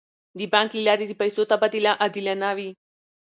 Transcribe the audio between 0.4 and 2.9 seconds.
بانک له لارې د پیسو تبادله عادلانه وي.